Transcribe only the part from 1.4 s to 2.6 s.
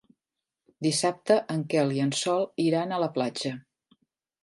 en Quel i en Sol